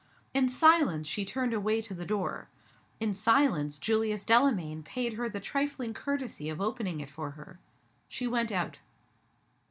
In 0.33 0.49
silence, 0.49 1.07
she 1.07 1.23
turned 1.23 1.53
away 1.53 1.79
to 1.81 1.93
the 1.93 2.07
door. 2.07 2.49
In 2.99 3.13
silence, 3.13 3.77
Julius 3.77 4.23
Delamayn 4.25 4.81
paid 4.81 5.13
her 5.13 5.29
the 5.29 5.39
trifling 5.39 5.93
courtesy 5.93 6.49
of 6.49 6.59
opening 6.59 7.01
it 7.01 7.09
for 7.11 7.29
her. 7.37 7.59
She 8.07 8.25
went 8.25 8.51
out. 8.51 8.79